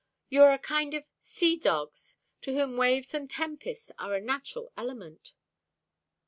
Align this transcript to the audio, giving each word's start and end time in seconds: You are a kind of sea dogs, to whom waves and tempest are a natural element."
You 0.29 0.41
are 0.41 0.51
a 0.51 0.57
kind 0.57 0.95
of 0.95 1.05
sea 1.19 1.57
dogs, 1.57 2.17
to 2.41 2.55
whom 2.55 2.75
waves 2.75 3.13
and 3.13 3.29
tempest 3.29 3.91
are 3.99 4.15
a 4.15 4.19
natural 4.19 4.73
element." 4.75 5.33